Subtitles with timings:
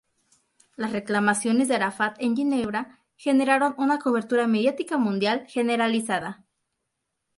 [0.77, 6.43] Las reclamaciones de Arafat en Ginebra generaron una cobertura mediática mundial generalizada.